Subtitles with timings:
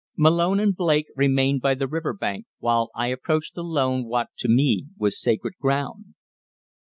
[0.17, 4.87] Malone and Blake remained by the river bank while I approached alone what to me
[4.97, 6.15] was sacred ground.